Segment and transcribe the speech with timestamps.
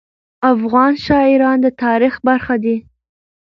[0.53, 2.75] افغان شاعران د تاریخ برخه دي.